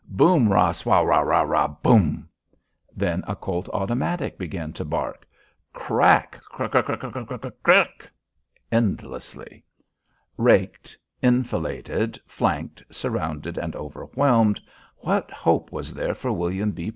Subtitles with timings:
[0.09, 2.27] "Boom ra swow ow ow ow pum."
[2.97, 5.27] Then a Colt automatic began to bark.
[5.73, 8.07] "Crack crk crk crk crk crk"
[8.71, 9.63] endlessly.
[10.37, 14.59] Raked, enfiladed, flanked, surrounded, and overwhelmed,
[14.97, 16.89] what hope was there for William B.